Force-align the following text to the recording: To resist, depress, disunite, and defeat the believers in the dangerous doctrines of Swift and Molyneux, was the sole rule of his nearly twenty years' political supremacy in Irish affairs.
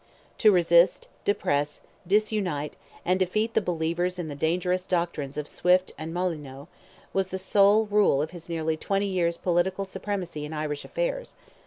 To 0.39 0.51
resist, 0.51 1.07
depress, 1.25 1.79
disunite, 2.07 2.75
and 3.05 3.19
defeat 3.19 3.53
the 3.53 3.61
believers 3.61 4.17
in 4.17 4.29
the 4.29 4.35
dangerous 4.35 4.87
doctrines 4.87 5.37
of 5.37 5.47
Swift 5.47 5.91
and 5.95 6.11
Molyneux, 6.11 6.65
was 7.13 7.27
the 7.27 7.37
sole 7.37 7.85
rule 7.85 8.19
of 8.19 8.31
his 8.31 8.49
nearly 8.49 8.77
twenty 8.77 9.05
years' 9.05 9.37
political 9.37 9.85
supremacy 9.85 10.43
in 10.43 10.53
Irish 10.53 10.83
affairs. 10.83 11.35